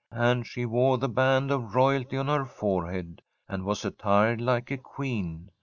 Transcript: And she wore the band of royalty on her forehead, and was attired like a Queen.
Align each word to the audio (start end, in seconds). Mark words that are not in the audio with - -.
And 0.09 0.47
she 0.47 0.65
wore 0.65 0.97
the 0.97 1.07
band 1.07 1.51
of 1.51 1.75
royalty 1.75 2.17
on 2.17 2.25
her 2.25 2.43
forehead, 2.43 3.21
and 3.47 3.63
was 3.65 3.85
attired 3.85 4.41
like 4.41 4.71
a 4.71 4.77
Queen. 4.79 5.51